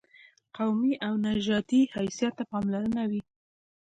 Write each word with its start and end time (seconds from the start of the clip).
قومي 0.57 0.93
او 1.05 1.13
نژادي 1.25 1.81
حیثیت 1.95 2.33
ته 2.37 2.43
پاملرنه 2.51 3.03
وي. 3.09 3.21